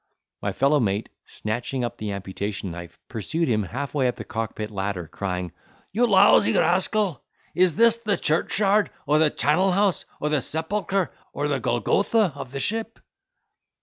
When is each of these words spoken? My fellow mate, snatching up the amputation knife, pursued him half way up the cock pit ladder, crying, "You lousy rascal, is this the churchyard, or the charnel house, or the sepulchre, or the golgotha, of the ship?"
My 0.41 0.51
fellow 0.51 0.79
mate, 0.79 1.09
snatching 1.25 1.83
up 1.83 1.97
the 1.97 2.11
amputation 2.11 2.71
knife, 2.71 2.97
pursued 3.07 3.47
him 3.47 3.61
half 3.61 3.93
way 3.93 4.07
up 4.07 4.15
the 4.15 4.23
cock 4.23 4.55
pit 4.55 4.71
ladder, 4.71 5.07
crying, 5.07 5.51
"You 5.91 6.07
lousy 6.07 6.53
rascal, 6.53 7.21
is 7.53 7.75
this 7.75 7.99
the 7.99 8.17
churchyard, 8.17 8.89
or 9.05 9.19
the 9.19 9.29
charnel 9.29 9.73
house, 9.73 10.05
or 10.19 10.29
the 10.29 10.41
sepulchre, 10.41 11.11
or 11.33 11.47
the 11.47 11.59
golgotha, 11.59 12.31
of 12.33 12.51
the 12.51 12.59
ship?" 12.59 12.97